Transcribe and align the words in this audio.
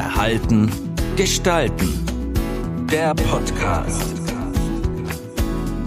Verhalten, 0.00 0.70
Gestalten. 1.16 1.90
Der 2.90 3.12
Podcast. 3.14 4.14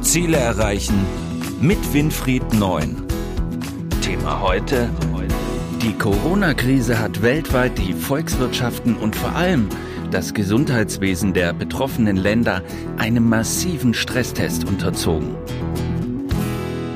Ziele 0.01 0.37
erreichen 0.37 1.03
mit 1.59 1.79
Winfried 1.95 2.53
Neun. 2.53 3.07
Thema 4.03 4.39
heute. 4.39 4.91
Die 5.81 5.93
Corona-Krise 5.93 6.99
hat 6.99 7.23
weltweit 7.23 7.79
die 7.79 7.93
Volkswirtschaften 7.93 8.97
und 8.97 9.15
vor 9.15 9.35
allem 9.35 9.67
das 10.11 10.35
Gesundheitswesen 10.35 11.33
der 11.33 11.51
betroffenen 11.51 12.15
Länder 12.17 12.61
einem 12.99 13.27
massiven 13.27 13.95
Stresstest 13.95 14.63
unterzogen. 14.67 15.35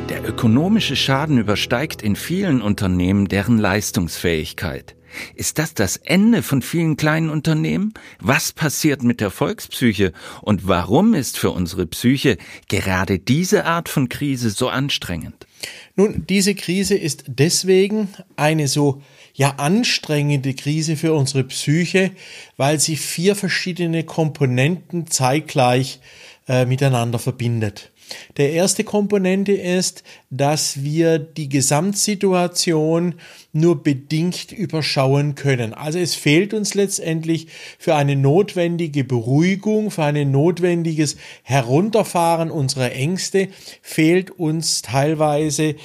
Der 0.10 0.24
ökonomische 0.24 0.96
Schaden 0.96 1.40
übersteigt 1.40 2.04
in 2.04 2.16
vielen 2.16 2.62
Unternehmen 2.62 3.28
deren 3.28 3.58
Leistungsfähigkeit. 3.58 4.96
Ist 5.36 5.60
das 5.60 5.74
das 5.74 5.98
Ende 5.98 6.44
von 6.44 6.62
vielen 6.62 6.98
kleinen 6.98 7.30
Unternehmen? 7.30 7.94
Was 8.20 8.52
passiert 8.52 9.04
mit 9.04 9.22
der 9.22 9.32
Volkspsyche? 9.32 10.14
Und 10.42 10.68
warum 10.68 11.14
ist 11.14 11.38
für 11.38 11.52
unsere 11.52 11.86
Psyche 11.86 12.38
gerade 12.68 13.20
diese 13.20 13.66
Art 13.66 13.90
von 13.90 14.10
Krise 14.10 14.50
so 14.50 14.70
anstrengend? 14.70 15.48
Nun, 15.96 16.26
diese 16.28 16.54
Krise 16.54 16.96
ist 16.96 17.24
deswegen 17.28 18.10
eine 18.36 18.68
so 18.68 19.02
ja 19.34 19.56
anstrengende 19.58 20.54
Krise 20.54 20.96
für 20.96 21.14
unsere 21.14 21.44
Psyche, 21.44 22.12
weil 22.58 22.80
sie 22.80 22.96
vier 22.96 23.36
verschiedene 23.36 24.04
Komponenten 24.04 25.08
zeitgleich 25.08 26.00
äh, 26.48 26.66
miteinander 26.66 27.20
verbindet. 27.20 27.92
Der 28.38 28.52
erste 28.52 28.84
Komponente 28.84 29.54
ist, 29.54 30.04
dass 30.30 30.84
wir 30.84 31.20
die 31.20 31.50
Gesamtsituation 31.50 33.16
nur 33.54 33.82
bedingt 33.84 34.52
überschauen 34.52 35.36
können. 35.36 35.74
Also 35.74 36.00
es 36.00 36.16
fehlt 36.16 36.54
uns 36.54 36.74
letztendlich 36.74 37.48
für 37.80 37.96
eine 37.96 38.16
notwendige 38.16 39.04
Beruhigung, 39.04 39.92
für 39.92 40.04
ein 40.04 40.32
notwendiges 40.32 41.18
Herunterfahren 41.44 42.52
unserer 42.52 42.92
Ängste, 42.92 43.50
fehlt 43.82 44.32
uns 44.32 44.82
teilweise 44.82 45.76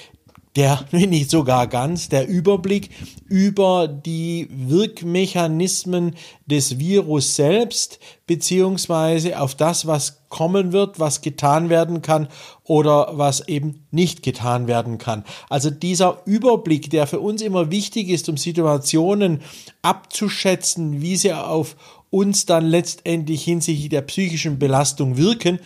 der, 0.56 0.84
nicht 0.92 1.30
sogar 1.30 1.66
ganz, 1.66 2.08
der 2.08 2.28
Überblick 2.28 2.90
über 3.28 3.88
die 3.88 4.48
Wirkmechanismen 4.50 6.16
des 6.46 6.78
Virus 6.78 7.36
selbst, 7.36 7.98
beziehungsweise 8.26 9.40
auf 9.40 9.54
das, 9.54 9.86
was 9.86 10.22
kommen 10.28 10.72
wird, 10.72 10.98
was 10.98 11.20
getan 11.20 11.68
werden 11.68 12.02
kann 12.02 12.28
oder 12.64 13.10
was 13.12 13.46
eben 13.48 13.86
nicht 13.90 14.22
getan 14.22 14.66
werden 14.66 14.98
kann. 14.98 15.24
Also 15.48 15.70
dieser 15.70 16.22
Überblick, 16.24 16.90
der 16.90 17.06
für 17.06 17.20
uns 17.20 17.42
immer 17.42 17.70
wichtig 17.70 18.08
ist, 18.08 18.28
um 18.28 18.36
Situationen 18.36 19.42
abzuschätzen, 19.82 21.02
wie 21.02 21.16
sie 21.16 21.34
auf 21.34 21.76
uns 22.10 22.44
dann 22.44 22.66
letztendlich 22.66 23.42
hinsichtlich 23.42 23.88
der 23.88 24.02
psychischen 24.02 24.58
Belastung 24.58 25.16
wirken, 25.16 25.58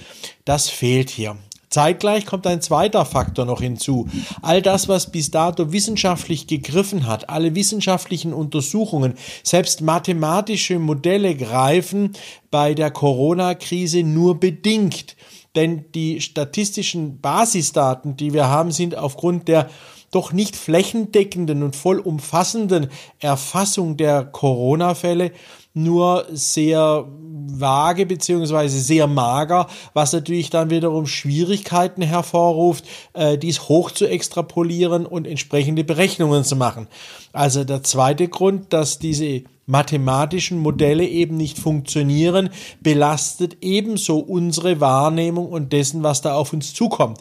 das 0.44 0.68
fehlt 0.68 1.10
hier. 1.10 1.36
Zeitgleich 1.76 2.24
kommt 2.24 2.46
ein 2.46 2.62
zweiter 2.62 3.04
Faktor 3.04 3.44
noch 3.44 3.60
hinzu. 3.60 4.08
All 4.40 4.62
das, 4.62 4.88
was 4.88 5.12
bis 5.12 5.30
dato 5.30 5.72
wissenschaftlich 5.72 6.46
gegriffen 6.46 7.06
hat, 7.06 7.28
alle 7.28 7.54
wissenschaftlichen 7.54 8.32
Untersuchungen, 8.32 9.12
selbst 9.42 9.82
mathematische 9.82 10.78
Modelle 10.78 11.34
greifen 11.36 12.14
bei 12.50 12.72
der 12.72 12.90
Corona-Krise 12.90 14.04
nur 14.04 14.40
bedingt. 14.40 15.16
Denn 15.54 15.84
die 15.94 16.22
statistischen 16.22 17.20
Basisdaten, 17.20 18.16
die 18.16 18.32
wir 18.32 18.48
haben, 18.48 18.70
sind 18.70 18.96
aufgrund 18.96 19.46
der 19.46 19.68
doch 20.10 20.32
nicht 20.32 20.56
flächendeckenden 20.56 21.62
und 21.62 21.76
vollumfassenden 21.76 22.88
Erfassung 23.18 23.98
der 23.98 24.24
Corona-Fälle 24.24 25.32
nur 25.76 26.26
sehr 26.30 27.06
vage 27.48 28.06
beziehungsweise 28.06 28.80
sehr 28.80 29.06
mager, 29.06 29.66
was 29.94 30.12
natürlich 30.12 30.50
dann 30.50 30.70
wiederum 30.70 31.06
Schwierigkeiten 31.06 32.02
hervorruft, 32.02 32.84
äh, 33.12 33.38
dies 33.38 33.68
hoch 33.68 33.90
zu 33.90 34.06
extrapolieren 34.06 35.06
und 35.06 35.26
entsprechende 35.26 35.84
Berechnungen 35.84 36.44
zu 36.44 36.56
machen. 36.56 36.88
Also 37.32 37.64
der 37.64 37.82
zweite 37.82 38.28
Grund, 38.28 38.72
dass 38.72 38.98
diese 38.98 39.42
mathematischen 39.66 40.58
Modelle 40.58 41.06
eben 41.06 41.36
nicht 41.36 41.58
funktionieren, 41.58 42.50
belastet 42.80 43.58
ebenso 43.60 44.18
unsere 44.18 44.80
Wahrnehmung 44.80 45.48
und 45.48 45.72
dessen, 45.72 46.02
was 46.02 46.22
da 46.22 46.34
auf 46.34 46.52
uns 46.52 46.72
zukommt. 46.72 47.18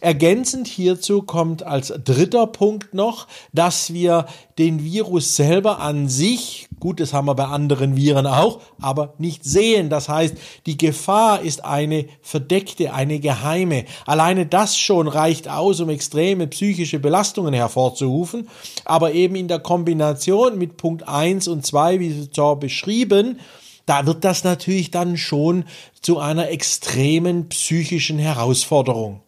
Ergänzend 0.00 0.66
hierzu 0.66 1.22
kommt 1.22 1.62
als 1.62 1.92
dritter 2.04 2.46
Punkt 2.46 2.94
noch, 2.94 3.26
dass 3.52 3.92
wir 3.92 4.26
den 4.58 4.82
Virus 4.82 5.36
selber 5.36 5.80
an 5.80 6.08
sich, 6.08 6.68
gut, 6.80 6.98
das 6.98 7.12
haben 7.12 7.26
wir 7.26 7.34
bei 7.34 7.44
anderen 7.44 7.96
Viren 7.96 8.26
auch, 8.26 8.60
aber 8.80 9.14
nicht 9.18 9.44
sehen. 9.44 9.90
Das 9.90 10.08
heißt, 10.08 10.34
die 10.64 10.78
Gefahr 10.78 11.42
ist 11.42 11.64
eine 11.64 12.06
verdeckte, 12.22 12.94
eine 12.94 13.20
geheime. 13.20 13.84
Alleine 14.06 14.46
das 14.46 14.78
schon 14.78 15.08
reicht 15.08 15.48
aus, 15.48 15.80
um 15.80 15.90
extreme 15.90 16.46
psychische 16.46 16.98
Belastungen 16.98 17.52
hervorzurufen. 17.52 18.48
Aber 18.86 19.12
eben 19.12 19.36
in 19.36 19.48
der 19.48 19.58
Kombination 19.58 20.58
mit 20.58 20.78
Punkt 20.78 21.06
1 21.06 21.48
und 21.48 21.66
2, 21.66 22.00
wie 22.00 22.30
zuvor 22.30 22.58
beschrieben, 22.60 23.40
da 23.86 24.06
wird 24.06 24.24
das 24.24 24.42
natürlich 24.42 24.90
dann 24.90 25.16
schon 25.16 25.64
zu 26.00 26.18
einer 26.18 26.50
extremen 26.50 27.48
psychischen 27.48 28.18
Herausforderung. 28.18 29.20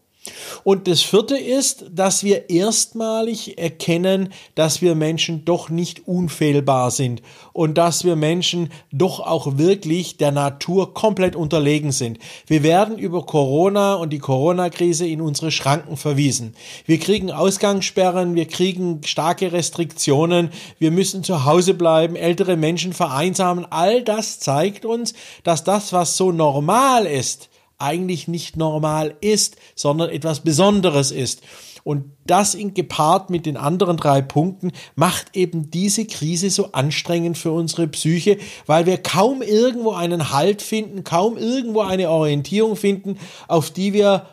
Und 0.65 0.89
das 0.89 1.03
vierte 1.03 1.37
ist, 1.37 1.87
dass 1.91 2.25
wir 2.25 2.51
erstmalig 2.51 3.59
erkennen, 3.59 4.33
dass 4.55 4.83
wir 4.83 4.95
Menschen 4.95 5.45
doch 5.45 5.71
nicht 5.71 6.07
unfehlbar 6.07 6.91
sind 6.91 7.23
und 7.53 7.79
dass 7.79 8.05
wir 8.05 8.17
Menschen 8.17 8.71
doch 8.93 9.21
auch 9.21 9.59
wirklich 9.59 10.17
der 10.17 10.33
Natur 10.33 10.95
komplett 10.95 11.37
unterlegen 11.37 11.93
sind. 11.93 12.19
Wir 12.47 12.63
werden 12.63 12.99
über 12.99 13.25
Corona 13.25 13.95
und 13.95 14.13
die 14.13 14.19
Corona-Krise 14.19 15.07
in 15.07 15.21
unsere 15.21 15.51
Schranken 15.51 15.97
verwiesen. 15.97 16.55
Wir 16.87 16.99
kriegen 16.99 17.31
Ausgangssperren, 17.31 18.35
wir 18.35 18.47
kriegen 18.47 19.01
starke 19.05 19.53
Restriktionen, 19.53 20.51
wir 20.79 20.91
müssen 20.91 21.25
zu 21.25 21.45
Hause 21.45 21.75
bleiben, 21.75 22.17
ältere 22.17 22.57
Menschen 22.57 22.93
vereinsamen. 22.93 23.67
All 23.71 24.03
das 24.03 24.41
zeigt 24.41 24.85
uns, 24.85 25.15
dass 25.45 25.65
das, 25.65 25.93
was 25.93 26.17
so 26.17 26.33
normal 26.33 27.07
ist, 27.07 27.49
eigentlich 27.79 28.29
nicht 28.29 28.57
normal 28.57 29.17
ist, 29.21 29.57
sondern 29.75 30.11
etwas 30.11 30.41
Besonderes 30.41 31.11
ist. 31.11 31.43
Und 31.85 32.13
das 32.27 32.55
in 32.55 32.75
gepaart 32.75 33.31
mit 33.31 33.47
den 33.47 33.57
anderen 33.57 33.97
drei 33.97 34.21
Punkten 34.21 34.73
macht 34.95 35.35
eben 35.35 35.71
diese 35.71 36.05
Krise 36.05 36.51
so 36.51 36.73
anstrengend 36.73 37.39
für 37.39 37.53
unsere 37.53 37.89
Psyche, 37.89 38.37
weil 38.67 38.85
wir 38.85 38.99
kaum 38.99 39.41
irgendwo 39.41 39.93
einen 39.93 40.31
Halt 40.31 40.61
finden, 40.61 41.05
kaum 41.05 41.39
irgendwo 41.39 41.81
eine 41.81 42.11
Orientierung 42.11 42.77
finden, 42.77 43.17
auf 43.47 43.71
die 43.71 43.93
wir 43.95 44.27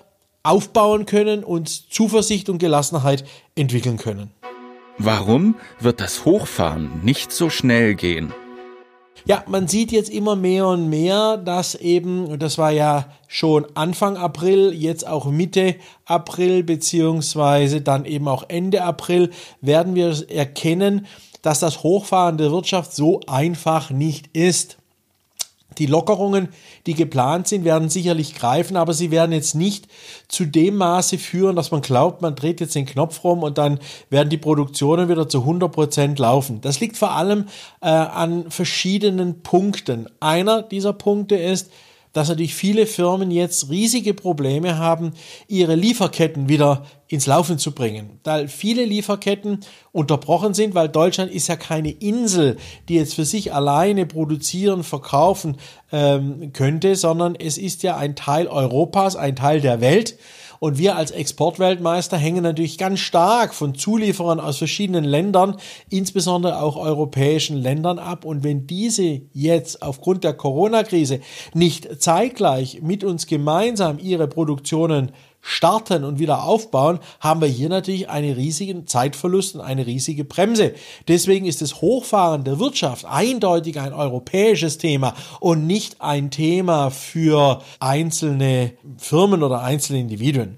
aufbauen 0.43 1.05
können 1.05 1.43
und 1.43 1.69
Zuversicht 1.69 2.49
und 2.49 2.57
Gelassenheit 2.57 3.23
entwickeln 3.55 3.97
können. 3.97 4.31
Warum 4.97 5.55
wird 5.79 6.01
das 6.01 6.25
Hochfahren 6.25 7.01
nicht 7.03 7.31
so 7.31 7.49
schnell 7.49 7.95
gehen? 7.95 8.33
Ja, 9.23 9.43
man 9.47 9.67
sieht 9.67 9.91
jetzt 9.91 10.09
immer 10.09 10.35
mehr 10.35 10.67
und 10.67 10.89
mehr, 10.89 11.37
dass 11.37 11.73
eben, 11.75 12.37
das 12.37 12.57
war 12.57 12.71
ja 12.71 13.05
schon 13.27 13.65
Anfang 13.73 14.17
April, 14.17 14.73
jetzt 14.73 15.07
auch 15.07 15.25
Mitte 15.25 15.75
April, 16.05 16.63
beziehungsweise 16.63 17.81
dann 17.81 18.05
eben 18.05 18.27
auch 18.27 18.43
Ende 18.49 18.83
April, 18.83 19.31
werden 19.61 19.95
wir 19.95 20.29
erkennen, 20.29 21.07
dass 21.41 21.59
das 21.59 21.81
Hochfahren 21.81 22.37
der 22.37 22.51
Wirtschaft 22.51 22.93
so 22.93 23.21
einfach 23.27 23.89
nicht 23.89 24.35
ist. 24.35 24.77
Die 25.77 25.85
Lockerungen, 25.85 26.49
die 26.85 26.93
geplant 26.93 27.47
sind, 27.47 27.65
werden 27.65 27.89
sicherlich 27.89 28.35
greifen, 28.35 28.77
aber 28.77 28.93
sie 28.93 29.11
werden 29.11 29.31
jetzt 29.31 29.55
nicht 29.55 29.87
zu 30.27 30.45
dem 30.45 30.75
Maße 30.75 31.17
führen, 31.17 31.55
dass 31.55 31.71
man 31.71 31.81
glaubt, 31.81 32.21
man 32.21 32.35
dreht 32.35 32.61
jetzt 32.61 32.75
den 32.75 32.85
Knopf 32.85 33.23
rum 33.23 33.43
und 33.43 33.57
dann 33.57 33.79
werden 34.09 34.29
die 34.29 34.37
Produktionen 34.37 35.09
wieder 35.09 35.27
zu 35.27 35.39
100 35.39 35.71
Prozent 35.71 36.19
laufen. 36.19 36.61
Das 36.61 36.79
liegt 36.79 36.97
vor 36.97 37.11
allem 37.11 37.45
äh, 37.81 37.87
an 37.87 38.49
verschiedenen 38.49 39.41
Punkten. 39.41 40.07
Einer 40.19 40.61
dieser 40.61 40.93
Punkte 40.93 41.35
ist, 41.35 41.71
dass 42.15 42.29
natürlich 42.29 42.55
viele 42.55 42.85
Firmen 42.85 43.29
jetzt 43.29 43.69
riesige 43.69 44.13
Probleme 44.13 44.77
haben, 44.77 45.11
ihre 45.49 45.75
Lieferketten 45.75 46.47
wieder 46.47 46.85
ins 47.09 47.27
Laufen 47.27 47.59
zu 47.59 47.73
bringen. 47.73 48.21
Da 48.23 48.47
viele 48.47 48.85
Lieferketten 48.85 49.59
unterbrochen 49.91 50.53
sind, 50.53 50.75
weil 50.75 50.87
Deutschland 50.87 51.29
ist 51.29 51.49
ja 51.49 51.57
keine 51.57 51.91
Insel, 51.91 52.55
die 52.87 52.95
jetzt 52.95 53.15
für 53.15 53.25
sich 53.25 53.53
alleine 53.53 54.05
produzieren, 54.05 54.85
verkaufen 54.85 55.57
ähm, 55.91 56.53
könnte, 56.53 56.95
sondern 56.95 57.35
es 57.35 57.57
ist 57.57 57.83
ja 57.83 57.97
ein 57.97 58.15
Teil 58.15 58.47
Europas, 58.47 59.17
ein 59.17 59.35
Teil 59.35 59.59
der 59.59 59.81
Welt. 59.81 60.17
Und 60.59 60.77
wir 60.77 60.95
als 60.95 61.11
Exportweltmeister 61.11 62.17
hängen 62.17 62.43
natürlich 62.43 62.77
ganz 62.77 62.99
stark 62.99 63.53
von 63.53 63.75
Zulieferern 63.75 64.39
aus 64.39 64.57
verschiedenen 64.57 65.03
Ländern, 65.03 65.57
insbesondere 65.89 66.61
auch 66.61 66.77
europäischen 66.77 67.57
Ländern 67.57 67.99
ab. 67.99 68.25
Und 68.25 68.43
wenn 68.43 68.67
diese 68.67 69.21
jetzt 69.33 69.81
aufgrund 69.81 70.23
der 70.23 70.33
Corona-Krise 70.33 71.19
nicht 71.53 72.01
zeitgleich 72.01 72.81
mit 72.81 73.03
uns 73.03 73.27
gemeinsam 73.27 73.99
ihre 73.99 74.27
Produktionen 74.27 75.11
starten 75.47 76.03
und 76.03 76.17
wieder 76.17 76.43
aufbauen, 76.43 76.99
haben 77.19 77.39
wir 77.39 77.47
hier 77.47 77.69
natürlich 77.69 78.09
einen 78.09 78.33
riesigen 78.33 78.87
Zeitverlust 78.87 79.55
und 79.55 79.61
eine 79.61 79.85
riesige 79.85 80.25
Bremse. 80.25 80.73
Deswegen 81.07 81.45
ist 81.45 81.61
das 81.61 81.81
Hochfahren 81.81 82.43
der 82.43 82.59
Wirtschaft 82.59 83.05
eindeutig 83.05 83.79
ein 83.79 83.93
europäisches 83.93 84.79
Thema 84.79 85.13
und 85.39 85.67
nicht 85.67 86.01
ein 86.01 86.31
Thema 86.31 86.89
für 86.89 87.61
einzelne 87.79 88.73
Firmen 88.97 89.43
oder 89.43 89.61
einzelne 89.61 89.99
Individuen. 89.99 90.57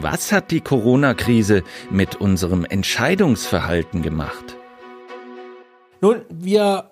Was 0.00 0.32
hat 0.32 0.50
die 0.50 0.60
Corona-Krise 0.60 1.62
mit 1.90 2.16
unserem 2.16 2.64
Entscheidungsverhalten 2.64 4.02
gemacht? 4.02 4.56
Nun, 6.00 6.22
wir 6.28 6.89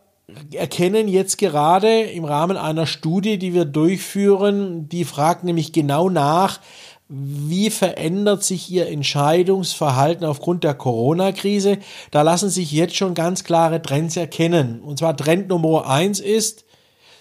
erkennen 0.53 1.09
jetzt 1.09 1.39
gerade 1.39 2.03
im 2.03 2.25
Rahmen 2.25 2.57
einer 2.57 2.87
Studie, 2.87 3.39
die 3.39 3.55
wir 3.55 3.65
durchführen, 3.65 4.89
die 4.89 5.05
fragt 5.05 5.45
nämlich 5.45 5.73
genau 5.73 6.11
nach, 6.11 6.61
wie 7.09 7.71
verändert 7.71 8.45
sich 8.45 8.71
Ihr 8.71 8.89
Entscheidungsverhalten 8.89 10.27
aufgrund 10.27 10.63
der 10.63 10.75
Corona-Krise? 10.75 11.79
Da 12.11 12.21
lassen 12.21 12.51
sich 12.51 12.71
jetzt 12.71 12.97
schon 12.97 13.15
ganz 13.15 13.45
klare 13.45 13.81
Trends 13.81 14.17
erkennen. 14.17 14.83
Und 14.83 14.99
zwar 14.99 15.17
Trend 15.17 15.49
Nummer 15.49 15.89
eins 15.89 16.21
ist 16.21 16.67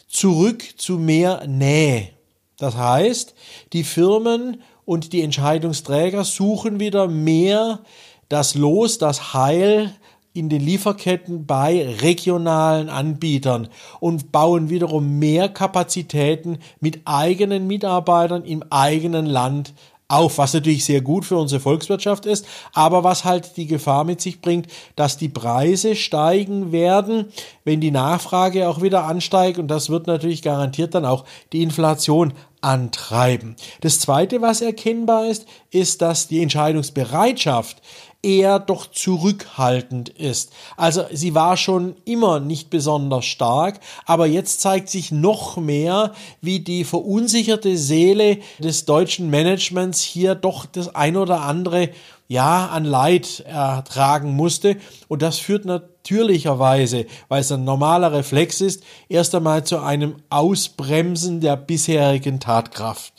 zurück 0.10 0.64
zu 0.76 0.98
mehr 0.98 1.48
Nähe. 1.48 2.10
Das 2.58 2.76
heißt, 2.76 3.34
die 3.72 3.86
Firmen 3.86 4.62
und 4.84 5.14
die 5.14 5.22
Entscheidungsträger 5.22 6.26
suchen 6.26 6.82
wieder 6.82 7.08
mehr 7.08 7.80
das 8.28 8.56
Los, 8.56 8.98
das 8.98 9.34
Heil 9.34 9.94
in 10.38 10.50
den 10.50 10.62
Lieferketten 10.62 11.46
bei 11.46 11.96
regionalen 12.02 12.90
Anbietern 12.90 13.68
und 14.00 14.32
bauen 14.32 14.70
wiederum 14.70 15.20
mehr 15.20 15.50
Kapazitäten 15.50 16.60
mit 16.80 17.02
eigenen 17.06 17.68
Mitarbeitern 17.68 18.46
im 18.46 18.64
eigenen 18.70 19.26
Land 19.26 19.74
auf, 20.08 20.38
was 20.38 20.54
natürlich 20.54 20.86
sehr 20.86 21.02
gut 21.02 21.26
für 21.26 21.38
unsere 21.38 21.60
Volkswirtschaft 21.60 22.26
ist, 22.26 22.46
aber 22.74 23.04
was 23.04 23.26
halt 23.26 23.58
die 23.58 23.68
Gefahr 23.68 24.04
mit 24.06 24.22
sich 24.22 24.40
bringt, 24.40 24.68
dass 24.96 25.18
die 25.18 25.28
Preise 25.28 25.96
steigen 25.96 26.72
werden, 26.72 27.26
wenn 27.66 27.82
die 27.82 27.92
Nachfrage 27.92 28.70
auch 28.70 28.82
wieder 28.82 29.04
ansteigt. 29.04 29.60
Und 29.60 29.68
das 29.68 29.90
wird 29.90 30.08
natürlich 30.08 30.42
garantiert 30.42 30.96
dann 30.96 31.06
auch 31.06 31.26
die 31.52 31.62
Inflation 31.62 32.34
antreiben. 32.62 33.56
Das 33.82 34.00
zweite, 34.00 34.42
was 34.42 34.62
erkennbar 34.62 35.28
ist, 35.28 35.46
ist, 35.72 36.02
dass 36.02 36.28
die 36.28 36.42
Entscheidungsbereitschaft 36.42 37.82
eher 38.24 38.60
doch 38.60 38.88
zurückhaltend 38.88 40.10
ist. 40.10 40.52
Also 40.76 41.06
sie 41.12 41.36
war 41.36 41.56
schon 41.56 41.96
immer 42.04 42.40
nicht 42.40 42.70
besonders 42.70 43.26
stark, 43.26 43.80
aber 44.06 44.26
jetzt 44.26 44.60
zeigt 44.60 44.90
sich 44.90 45.12
noch 45.12 45.58
mehr, 45.58 46.14
wie 46.42 46.60
die 46.60 46.84
verunsicherte 46.84 47.78
Seele 47.78 48.40
des 48.60 48.86
deutschen 48.86 49.30
Managements 49.30 50.02
hier 50.02 50.36
doch 50.36 50.66
das 50.66 50.94
ein 50.94 51.16
oder 51.16 51.42
andere 51.42 51.90
ja, 52.28 52.68
an 52.68 52.86
Leid 52.86 53.42
ertragen 53.48 54.36
musste. 54.36 54.78
Und 55.08 55.22
das 55.22 55.40
führt 55.40 55.66
natürlicherweise, 55.66 57.06
weil 57.28 57.42
es 57.42 57.52
ein 57.52 57.64
normaler 57.64 58.12
Reflex 58.12 58.62
ist, 58.62 58.84
erst 59.10 59.34
einmal 59.36 59.64
zu 59.64 59.80
einem 59.80 60.18
Ausbremsen 60.30 61.42
der 61.42 61.56
bisherigen 61.56 62.40
Tatkraft. 62.40 63.14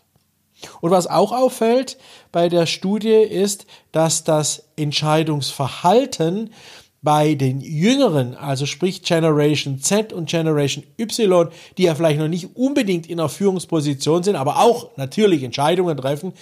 Und 0.80 0.90
was 0.90 1.06
auch 1.06 1.32
auffällt 1.32 1.98
bei 2.32 2.48
der 2.48 2.66
Studie 2.66 3.10
ist, 3.10 3.66
dass 3.92 4.24
das 4.24 4.64
Entscheidungsverhalten 4.76 6.50
bei 7.00 7.34
den 7.34 7.60
Jüngeren, 7.60 8.34
also 8.34 8.66
sprich 8.66 9.02
Generation 9.02 9.80
Z 9.80 10.12
und 10.12 10.28
Generation 10.28 10.84
Y, 10.98 11.48
die 11.76 11.84
ja 11.84 11.94
vielleicht 11.94 12.18
noch 12.18 12.28
nicht 12.28 12.56
unbedingt 12.56 13.08
in 13.08 13.20
einer 13.20 13.28
Führungsposition 13.28 14.22
sind, 14.22 14.36
aber 14.36 14.58
auch 14.58 14.96
natürlich 14.96 15.42
Entscheidungen 15.42 15.96
treffen, 15.96 16.32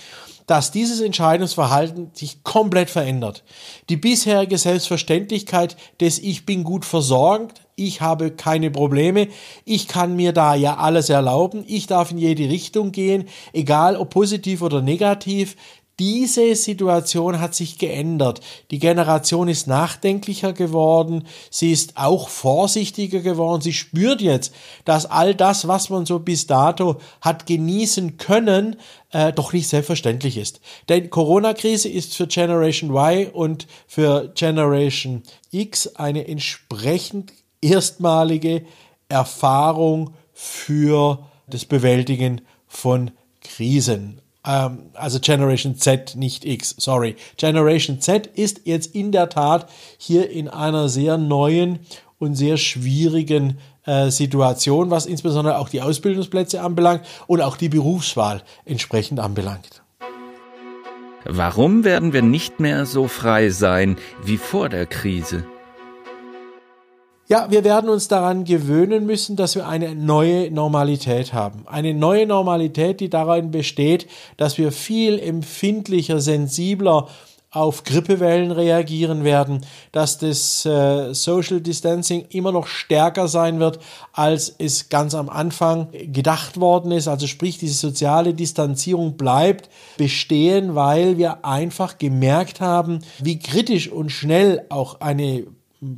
dass 0.47 0.70
dieses 0.70 1.00
Entscheidungsverhalten 1.00 2.11
sich 2.14 2.43
komplett 2.44 2.88
verändert. 2.88 3.43
Die 3.88 3.97
bisherige 3.97 4.58
Selbstverständlichkeit 4.58 5.76
des 6.00 6.20
Ich 6.20 6.47
bin 6.47 6.62
gut 6.62 6.85
versorgt, 6.85 7.62
ich 7.75 8.00
habe 8.00 8.31
keine 8.31 8.70
Probleme, 8.70 9.29
ich 9.64 9.88
kann 9.88 10.17
mir 10.17 10.32
da 10.32 10.55
ja 10.55 10.76
alles 10.76 11.11
erlauben, 11.11 11.64
ich 11.67 11.87
darf 11.88 12.12
in 12.12 12.19
jede 12.19 12.49
Richtung 12.49 12.93
gehen, 12.93 13.26
egal 13.52 13.97
ob 13.97 14.11
positiv 14.11 14.62
oder 14.62 14.81
negativ, 14.81 15.56
diese 15.98 16.54
Situation 16.56 17.40
hat 17.40 17.54
sich 17.54 17.78
geändert. 17.78 18.40
Die 18.70 18.78
Generation 18.78 19.48
ist 19.48 19.66
nachdenklicher 19.66 20.52
geworden, 20.52 21.26
sie 21.50 21.72
ist 21.72 21.96
auch 21.96 22.28
vorsichtiger 22.28 23.20
geworden, 23.20 23.62
sie 23.62 23.72
spürt 23.72 24.20
jetzt, 24.20 24.54
dass 24.84 25.06
all 25.06 25.34
das, 25.34 25.69
was 25.69 25.88
man 25.88 26.04
so 26.04 26.19
bis 26.19 26.46
dato 26.46 26.96
hat 27.22 27.46
genießen 27.46 28.19
können, 28.19 28.76
äh, 29.10 29.32
doch 29.32 29.54
nicht 29.54 29.69
selbstverständlich 29.69 30.37
ist. 30.37 30.60
Denn 30.90 31.08
Corona-Krise 31.08 31.88
ist 31.88 32.14
für 32.14 32.26
Generation 32.26 32.90
Y 32.90 33.31
und 33.31 33.66
für 33.87 34.32
Generation 34.34 35.22
X 35.50 35.87
eine 35.96 36.28
entsprechend 36.28 37.32
erstmalige 37.62 38.66
Erfahrung 39.08 40.12
für 40.34 41.26
das 41.46 41.64
Bewältigen 41.64 42.42
von 42.66 43.12
Krisen 43.40 44.20
ähm, 44.46 44.90
also 44.94 45.19
Generation 45.20 45.76
Z, 45.76 46.16
nicht 46.16 46.44
X, 46.44 46.75
sorry. 46.78 47.16
Generation 47.37 48.00
Z 48.00 48.26
ist 48.26 48.62
jetzt 48.64 48.94
in 48.94 49.12
der 49.12 49.28
Tat 49.28 49.69
hier 49.98 50.31
in 50.31 50.48
einer 50.48 50.88
sehr 50.88 51.19
neuen 51.19 51.81
und 52.19 52.34
sehr 52.34 52.56
schwierigen 52.56 53.58
äh, 53.84 54.10
Situation, 54.10 54.90
was 54.90 55.06
insbesondere 55.06 55.58
auch 55.58 55.69
die 55.69 55.82
Ausbildungsplätze 55.82 56.60
anbelangt 56.60 57.02
und 57.26 57.40
auch 57.40 57.56
die 57.56 57.69
Berufswahl 57.69 58.43
entsprechend 58.64 59.20
anbelangt. 59.20 59.82
Warum 61.25 61.82
werden 61.84 62.12
wir 62.12 62.22
nicht 62.22 62.60
mehr 62.60 62.87
so 62.87 63.08
frei 63.08 63.50
sein 63.50 63.96
wie 64.22 64.37
vor 64.37 64.69
der 64.69 64.87
Krise? 64.87 65.44
Ja, 67.28 67.50
wir 67.50 67.64
werden 67.64 67.90
uns 67.90 68.06
daran 68.06 68.44
gewöhnen 68.44 69.05
müssen, 69.05 69.34
dass 69.34 69.56
wir 69.56 69.67
eine 69.67 69.96
neue 69.96 70.49
Normalität 70.52 71.32
haben. 71.32 71.64
Eine 71.67 71.93
neue 71.93 72.25
Normalität, 72.25 73.00
die 73.00 73.11
darin 73.11 73.50
besteht, 73.50 74.06
dass 74.37 74.58
wir 74.58 74.70
viel 74.70 75.19
empfindlicher, 75.19 76.20
sensibler 76.20 77.08
auf 77.50 77.82
Grippewellen 77.82 78.52
reagieren 78.52 79.25
werden, 79.25 79.67
dass 79.90 80.19
das 80.19 80.64
äh, 80.67 81.14
Social 81.14 81.61
Distancing 81.61 82.26
immer 82.28 82.52
noch 82.52 82.69
stärker 82.69 83.26
sein 83.26 83.58
wird, 83.58 83.81
als 84.12 84.55
es 84.58 84.88
ganz 84.88 85.14
am 85.14 85.28
Anfang 85.28 85.88
gedacht 85.90 86.61
worden 86.61 86.93
ist. 86.93 87.08
Also 87.08 87.26
sprich, 87.26 87.58
diese 87.58 87.75
soziale 87.75 88.34
Distanzierung 88.34 89.17
bleibt 89.17 89.69
bestehen, 89.96 90.76
weil 90.76 91.19
wir 91.19 91.44
einfach 91.44 91.99
gemerkt 91.99 92.61
haben, 92.61 93.00
wie 93.19 93.40
kritisch 93.40 93.90
und 93.90 94.11
schnell 94.11 94.64
auch 94.69 95.00
eine 95.00 95.46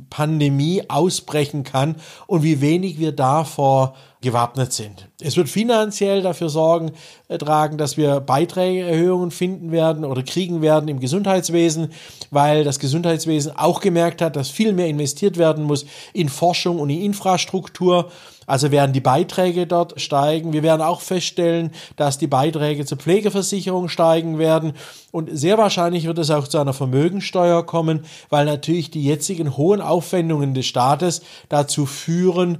Pandemie 0.09 0.83
ausbrechen 0.89 1.63
kann 1.63 1.95
und 2.27 2.43
wie 2.43 2.61
wenig 2.61 2.99
wir 2.99 3.11
davor 3.11 3.95
gewappnet 4.21 4.73
sind. 4.73 5.07
Es 5.21 5.37
wird 5.37 5.47
finanziell 5.47 6.21
dafür 6.21 6.49
Sorgen 6.49 6.91
äh, 7.29 7.37
tragen, 7.37 7.77
dass 7.77 7.95
wir 7.95 8.19
Beiträgeerhöhungen 8.19 9.31
finden 9.31 9.71
werden 9.71 10.03
oder 10.03 10.23
kriegen 10.23 10.61
werden 10.61 10.89
im 10.89 10.99
Gesundheitswesen, 10.99 11.93
weil 12.29 12.65
das 12.65 12.79
Gesundheitswesen 12.79 13.55
auch 13.55 13.79
gemerkt 13.79 14.21
hat, 14.21 14.35
dass 14.35 14.49
viel 14.49 14.73
mehr 14.73 14.87
investiert 14.87 15.37
werden 15.37 15.63
muss 15.63 15.85
in 16.11 16.27
Forschung 16.27 16.79
und 16.79 16.89
in 16.89 17.01
Infrastruktur. 17.01 18.11
Also 18.45 18.71
werden 18.71 18.93
die 18.93 18.99
Beiträge 18.99 19.67
dort 19.67 20.01
steigen. 20.01 20.53
Wir 20.53 20.63
werden 20.63 20.81
auch 20.81 21.01
feststellen, 21.01 21.71
dass 21.95 22.17
die 22.17 22.27
Beiträge 22.27 22.83
zur 22.83 22.97
Pflegeversicherung 22.97 23.89
steigen 23.89 24.39
werden. 24.39 24.73
Und 25.11 25.29
sehr 25.31 25.59
wahrscheinlich 25.59 26.07
wird 26.07 26.17
es 26.17 26.31
auch 26.31 26.47
zu 26.47 26.57
einer 26.57 26.73
Vermögensteuer 26.73 27.63
kommen, 27.63 28.05
weil 28.29 28.45
natürlich 28.45 28.89
die 28.89 29.03
jetzigen 29.03 29.55
hohen 29.55 29.81
Aufwendungen 29.81 30.55
des 30.55 30.65
Staates 30.65 31.21
dazu 31.47 31.85
führen, 31.85 32.57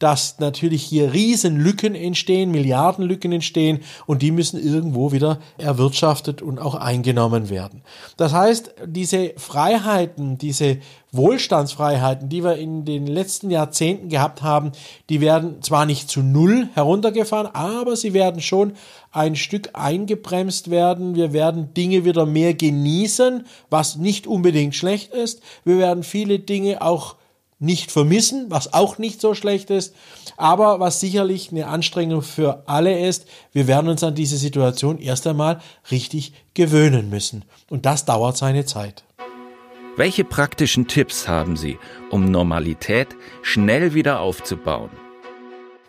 dass 0.00 0.40
natürlich 0.40 0.82
hier 0.82 1.12
Riesenlücken 1.12 1.94
entstehen, 1.94 2.50
Milliardenlücken 2.50 3.30
entstehen 3.30 3.80
und 4.06 4.22
die 4.22 4.32
müssen 4.32 4.60
irgendwo 4.60 5.12
wieder 5.12 5.38
erwirtschaftet 5.58 6.42
und 6.42 6.58
auch 6.58 6.74
eingenommen 6.74 7.50
werden. 7.50 7.82
Das 8.16 8.32
heißt, 8.32 8.74
diese 8.86 9.34
Freiheiten, 9.36 10.38
diese 10.38 10.78
Wohlstandsfreiheiten, 11.12 12.28
die 12.28 12.42
wir 12.42 12.56
in 12.56 12.84
den 12.84 13.06
letzten 13.06 13.50
Jahrzehnten 13.50 14.08
gehabt 14.08 14.42
haben, 14.42 14.72
die 15.10 15.20
werden 15.20 15.60
zwar 15.62 15.84
nicht 15.84 16.08
zu 16.08 16.22
Null 16.22 16.68
heruntergefahren, 16.72 17.48
aber 17.52 17.94
sie 17.94 18.14
werden 18.14 18.40
schon 18.40 18.72
ein 19.12 19.36
Stück 19.36 19.70
eingebremst 19.74 20.70
werden. 20.70 21.14
Wir 21.14 21.34
werden 21.34 21.74
Dinge 21.74 22.06
wieder 22.06 22.24
mehr 22.24 22.54
genießen, 22.54 23.44
was 23.68 23.96
nicht 23.96 24.26
unbedingt 24.26 24.74
schlecht 24.74 25.12
ist. 25.12 25.42
Wir 25.64 25.78
werden 25.78 26.04
viele 26.04 26.38
Dinge 26.38 26.80
auch 26.80 27.16
nicht 27.60 27.92
vermissen, 27.92 28.46
was 28.48 28.72
auch 28.72 28.98
nicht 28.98 29.20
so 29.20 29.34
schlecht 29.34 29.70
ist, 29.70 29.94
aber 30.36 30.80
was 30.80 30.98
sicherlich 30.98 31.52
eine 31.52 31.66
Anstrengung 31.66 32.22
für 32.22 32.64
alle 32.66 33.06
ist, 33.06 33.26
wir 33.52 33.68
werden 33.68 33.88
uns 33.88 34.02
an 34.02 34.14
diese 34.14 34.38
Situation 34.38 34.98
erst 34.98 35.26
einmal 35.26 35.60
richtig 35.90 36.32
gewöhnen 36.54 37.10
müssen. 37.10 37.44
Und 37.68 37.86
das 37.86 38.06
dauert 38.06 38.36
seine 38.36 38.64
Zeit. 38.64 39.04
Welche 39.96 40.24
praktischen 40.24 40.88
Tipps 40.88 41.28
haben 41.28 41.56
Sie, 41.56 41.78
um 42.10 42.24
Normalität 42.24 43.08
schnell 43.42 43.92
wieder 43.92 44.20
aufzubauen? 44.20 44.90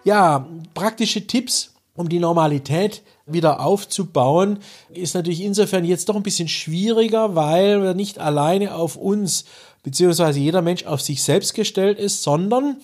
Ja, 0.03 0.47
praktische 0.73 1.25
Tipps 1.25 1.73
um 1.95 2.09
die 2.09 2.19
Normalität 2.19 3.03
wieder 3.33 3.59
aufzubauen, 3.59 4.59
ist 4.93 5.15
natürlich 5.15 5.41
insofern 5.41 5.85
jetzt 5.85 6.09
doch 6.09 6.15
ein 6.15 6.23
bisschen 6.23 6.47
schwieriger, 6.47 7.35
weil 7.35 7.81
wir 7.81 7.93
nicht 7.93 8.19
alleine 8.19 8.75
auf 8.75 8.95
uns 8.95 9.45
beziehungsweise 9.83 10.39
jeder 10.39 10.61
Mensch 10.61 10.85
auf 10.85 11.01
sich 11.01 11.23
selbst 11.23 11.53
gestellt 11.53 11.97
ist, 11.97 12.23
sondern 12.23 12.77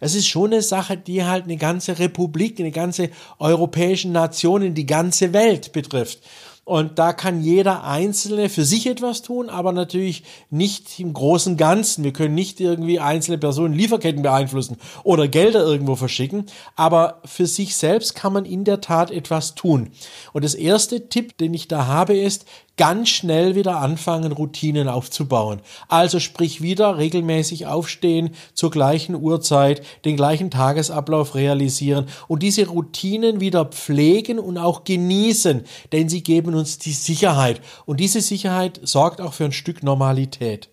es 0.00 0.14
ist 0.14 0.26
schon 0.26 0.52
eine 0.52 0.62
Sache, 0.62 0.96
die 0.96 1.24
halt 1.24 1.44
eine 1.44 1.56
ganze 1.56 1.98
Republik, 1.98 2.60
eine 2.60 2.72
ganze 2.72 3.10
europäische 3.38 4.08
Nation, 4.08 4.74
die 4.74 4.86
ganze 4.86 5.32
Welt 5.32 5.72
betrifft. 5.72 6.18
Und 6.64 6.98
da 6.98 7.12
kann 7.12 7.42
jeder 7.42 7.84
Einzelne 7.84 8.48
für 8.48 8.64
sich 8.64 8.86
etwas 8.86 9.20
tun, 9.20 9.50
aber 9.50 9.72
natürlich 9.72 10.22
nicht 10.48 10.98
im 10.98 11.12
großen 11.12 11.58
Ganzen. 11.58 12.04
Wir 12.04 12.12
können 12.14 12.34
nicht 12.34 12.58
irgendwie 12.58 12.98
einzelne 12.98 13.36
Personen 13.36 13.74
Lieferketten 13.74 14.22
beeinflussen 14.22 14.78
oder 15.02 15.28
Gelder 15.28 15.62
irgendwo 15.62 15.94
verschicken, 15.94 16.46
aber 16.74 17.20
für 17.26 17.46
sich 17.46 17.76
selbst 17.76 18.14
kann 18.14 18.32
man 18.32 18.46
in 18.46 18.64
der 18.64 18.80
Tat 18.80 19.10
etwas 19.10 19.54
tun. 19.54 19.90
Und 20.32 20.42
das 20.42 20.54
erste 20.54 21.08
Tipp, 21.10 21.36
den 21.36 21.52
ich 21.52 21.68
da 21.68 21.86
habe, 21.86 22.16
ist, 22.16 22.46
ganz 22.76 23.08
schnell 23.08 23.54
wieder 23.54 23.78
anfangen, 23.78 24.32
Routinen 24.32 24.88
aufzubauen. 24.88 25.60
Also 25.88 26.18
sprich 26.18 26.60
wieder 26.60 26.98
regelmäßig 26.98 27.66
aufstehen, 27.66 28.30
zur 28.54 28.70
gleichen 28.70 29.14
Uhrzeit, 29.14 29.82
den 30.04 30.16
gleichen 30.16 30.50
Tagesablauf 30.50 31.34
realisieren 31.34 32.06
und 32.26 32.42
diese 32.42 32.66
Routinen 32.66 33.40
wieder 33.40 33.64
pflegen 33.66 34.38
und 34.38 34.58
auch 34.58 34.84
genießen, 34.84 35.64
denn 35.92 36.08
sie 36.08 36.22
geben 36.22 36.53
uns 36.54 36.78
die 36.78 36.92
Sicherheit 36.92 37.60
und 37.86 38.00
diese 38.00 38.20
Sicherheit 38.20 38.80
sorgt 38.82 39.20
auch 39.20 39.32
für 39.32 39.44
ein 39.44 39.52
Stück 39.52 39.82
Normalität. 39.82 40.68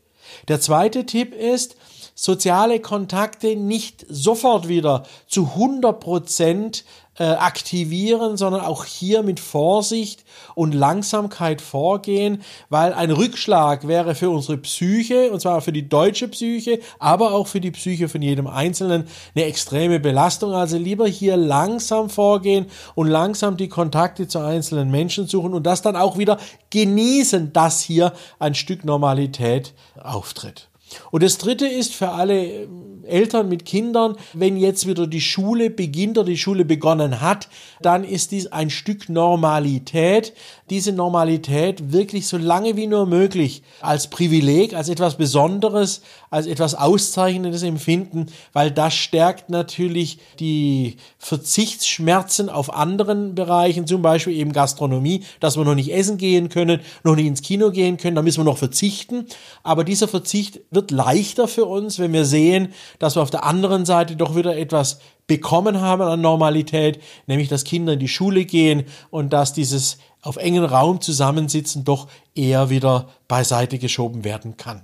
Der 0.48 0.62
zweite 0.62 1.06
Tipp 1.06 1.34
ist, 1.34 1.76
soziale 2.16 2.80
Kontakte 2.80 3.56
nicht 3.56 4.06
sofort 4.10 4.68
wieder 4.68 5.04
zu 5.28 5.50
100 5.56 6.00
Prozent 6.00 6.84
äh, 7.22 7.26
aktivieren, 7.26 8.38
sondern 8.38 8.62
auch 8.62 8.86
hier 8.86 9.22
mit 9.22 9.40
Vorsicht 9.40 10.24
und 10.56 10.74
Langsamkeit 10.74 11.62
vorgehen, 11.62 12.42
weil 12.70 12.94
ein 12.94 13.12
Rückschlag 13.12 13.88
wäre 13.88 14.16
für 14.16 14.30
unsere 14.30 14.58
Psyche, 14.58 15.32
und 15.32 15.40
zwar 15.40 15.62
für 15.62 15.74
die 15.74 15.88
deutsche 15.88 16.30
Psyche, 16.30 16.80
aber 16.98 17.34
auch 17.34 17.48
für 17.48 17.62
die 17.62 17.70
Psyche 17.72 18.10
von 18.10 18.22
jedem 18.22 18.48
Einzelnen 18.48 19.08
eine 19.36 19.46
extreme 19.46 20.00
Belastung. 20.00 20.54
Also 20.54 20.78
lieber 20.78 21.06
hier 21.06 21.38
langsam 21.38 22.10
vorgehen 22.10 22.66
und 22.96 23.08
langsam 23.08 23.56
die 23.56 23.70
Kontakte 23.70 24.28
zu 24.28 24.40
einzelnen 24.40 24.90
Menschen 24.90 25.28
suchen 25.28 25.54
und 25.54 25.64
das 25.64 25.84
dann 25.84 25.96
auch 25.96 26.18
wieder 26.18 26.40
genießen, 26.72 27.54
dass 27.54 27.82
hier 27.82 28.14
ein 28.40 28.56
Stück 28.56 28.84
Normalität 28.86 29.74
auftritt. 30.02 30.71
Und 31.12 31.24
das 31.24 31.38
Dritte 31.38 31.68
ist 31.68 31.94
für 31.94 32.10
alle 32.10 32.68
Eltern 33.04 33.50
mit 33.50 33.66
Kindern, 33.66 34.16
wenn 34.34 34.58
jetzt 34.58 34.88
wieder 34.88 35.08
die 35.08 35.22
Schule 35.22 35.70
beginnt 35.70 36.18
oder 36.18 36.28
die 36.28 36.38
Schule 36.38 36.66
begonnen 36.66 37.22
hat, 37.22 37.50
dann 37.82 38.04
ist 38.04 38.32
dies 38.32 38.48
ein 38.48 38.70
Stück 38.70 39.10
Normalität. 39.10 40.34
Diese 40.70 40.92
Normalität 40.92 41.92
wirklich 41.92 42.28
so 42.28 42.38
lange 42.38 42.76
wie 42.78 42.88
nur 42.88 43.06
möglich 43.06 43.64
als 43.82 44.10
Privileg, 44.10 44.74
als 44.74 44.90
etwas 44.90 45.18
Besonderes, 45.18 46.02
als 46.30 46.48
etwas 46.48 46.76
Auszeichnendes 46.76 47.64
empfinden, 47.64 48.28
weil 48.54 48.72
das 48.72 48.94
stärkt 48.94 49.50
natürlich 49.50 50.20
die 50.40 50.96
Verzichtsschmerzen 51.18 52.50
auf 52.50 52.74
anderen 52.74 53.36
Bereichen, 53.36 53.86
zum 53.86 54.02
Beispiel 54.02 54.38
eben 54.38 54.54
Gastronomie, 54.54 55.24
dass 55.40 55.58
wir 55.58 55.66
noch 55.66 55.76
nicht 55.76 55.94
essen 55.94 56.18
gehen 56.18 56.50
können, 56.50 56.80
noch 57.04 57.16
nicht 57.16 57.28
ins 57.28 57.42
Kino 57.42 57.72
gehen 57.72 57.98
können, 57.98 58.16
da 58.16 58.22
müssen 58.22 58.40
wir 58.40 58.46
noch 58.46 58.58
verzichten. 58.58 59.26
Aber 59.64 59.84
dieser 59.84 60.08
Verzicht 60.08 60.62
wird 60.72 60.81
leichter 60.90 61.48
für 61.48 61.66
uns, 61.66 62.00
wenn 62.00 62.14
wir 62.14 62.26
sehen, 62.26 62.74
dass 62.98 63.16
wir 63.16 63.22
auf 63.22 63.30
der 63.30 63.44
anderen 63.44 63.86
Seite 63.86 64.16
doch 64.16 64.36
wieder 64.36 64.58
etwas 64.58 65.00
bekommen 65.28 65.82
haben 65.82 66.02
an 66.02 66.22
Normalität, 66.22 67.00
nämlich 67.28 67.48
dass 67.48 67.64
Kinder 67.64 67.94
in 67.94 68.00
die 68.00 68.08
Schule 68.08 68.46
gehen 68.46 68.86
und 69.12 69.32
dass 69.32 69.54
dieses 69.54 70.00
auf 70.24 70.38
engen 70.38 70.66
Raum 70.66 71.02
zusammensitzen 71.02 71.84
doch 71.84 72.08
eher 72.34 72.70
wieder 72.70 73.10
beiseite 73.28 73.78
geschoben 73.78 74.24
werden 74.24 74.58
kann. 74.58 74.82